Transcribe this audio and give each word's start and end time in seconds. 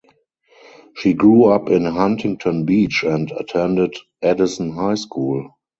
She 0.95 1.13
grew 1.13 1.45
up 1.45 1.69
in 1.69 1.85
Huntington 1.85 2.65
Beach 2.65 3.03
and 3.03 3.29
attended 3.33 3.93
Edison 4.23 4.71
High 4.71 4.95
School. 4.95 5.51